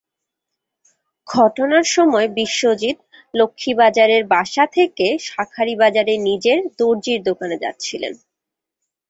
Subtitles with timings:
[1.27, 2.99] ঘটনার সময় বিশ্বজিত্
[3.33, 8.13] লক্ষ্মীবাজারের বাসা থেকে শাঁখারীবাজারে নিজের দরজির দোকানে যাচ্ছিলেন।